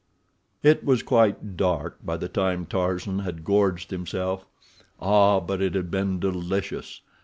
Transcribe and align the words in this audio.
It 0.63 0.83
was 0.83 1.03
quite 1.03 1.55
dark 1.57 1.99
by 2.03 2.17
the 2.17 2.27
time 2.27 2.65
Tarzan 2.65 3.19
had 3.19 3.43
gorged 3.45 3.91
himself. 3.91 4.47
Ah, 4.99 5.39
but 5.39 5.61
it 5.61 5.75
had 5.75 5.91
been 5.91 6.19
delicious! 6.19 7.01